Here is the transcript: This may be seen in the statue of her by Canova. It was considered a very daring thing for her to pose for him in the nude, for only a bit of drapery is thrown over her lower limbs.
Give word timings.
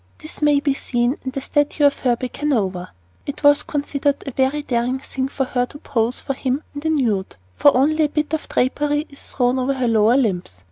This 0.17 0.41
may 0.41 0.59
be 0.59 0.73
seen 0.73 1.15
in 1.23 1.29
the 1.29 1.41
statue 1.41 1.83
of 1.85 1.99
her 1.99 2.15
by 2.15 2.27
Canova. 2.27 2.89
It 3.27 3.43
was 3.43 3.61
considered 3.61 4.23
a 4.25 4.31
very 4.31 4.63
daring 4.63 4.97
thing 4.97 5.27
for 5.27 5.45
her 5.45 5.67
to 5.67 5.77
pose 5.77 6.19
for 6.19 6.33
him 6.33 6.63
in 6.73 6.79
the 6.79 6.89
nude, 6.89 7.35
for 7.53 7.77
only 7.77 8.05
a 8.05 8.09
bit 8.09 8.33
of 8.33 8.49
drapery 8.49 9.05
is 9.11 9.29
thrown 9.29 9.59
over 9.59 9.75
her 9.75 9.87
lower 9.87 10.17
limbs. 10.17 10.59